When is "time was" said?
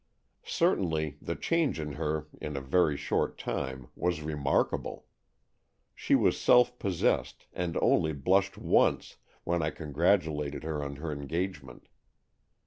3.37-4.23